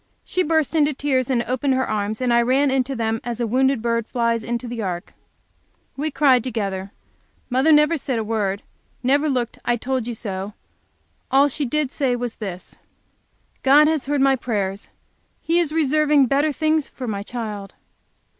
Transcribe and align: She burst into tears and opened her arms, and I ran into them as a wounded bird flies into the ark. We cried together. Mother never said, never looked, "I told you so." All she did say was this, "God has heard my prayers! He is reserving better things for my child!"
She 0.25 0.41
burst 0.41 0.75
into 0.75 0.95
tears 0.95 1.29
and 1.29 1.43
opened 1.43 1.75
her 1.75 1.87
arms, 1.87 2.21
and 2.21 2.33
I 2.33 2.41
ran 2.41 2.71
into 2.71 2.95
them 2.95 3.21
as 3.23 3.39
a 3.39 3.45
wounded 3.45 3.83
bird 3.83 4.07
flies 4.07 4.43
into 4.43 4.67
the 4.67 4.81
ark. 4.81 5.13
We 5.95 6.09
cried 6.09 6.43
together. 6.43 6.91
Mother 7.51 7.71
never 7.71 7.97
said, 7.97 8.17
never 9.03 9.29
looked, 9.29 9.59
"I 9.63 9.75
told 9.75 10.07
you 10.07 10.15
so." 10.15 10.55
All 11.29 11.49
she 11.49 11.65
did 11.65 11.91
say 11.91 12.15
was 12.15 12.37
this, 12.37 12.79
"God 13.61 13.87
has 13.87 14.07
heard 14.07 14.21
my 14.21 14.35
prayers! 14.35 14.89
He 15.39 15.59
is 15.59 15.71
reserving 15.71 16.25
better 16.25 16.51
things 16.51 16.89
for 16.89 17.07
my 17.07 17.21
child!" 17.21 17.75